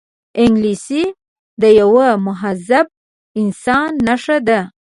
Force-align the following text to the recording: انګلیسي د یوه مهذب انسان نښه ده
انګلیسي 0.43 1.03
د 1.61 1.63
یوه 1.81 2.07
مهذب 2.25 2.85
انسان 3.41 3.89
نښه 4.05 4.37
ده 4.47 4.59